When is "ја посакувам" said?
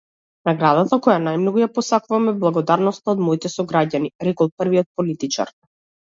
1.63-2.31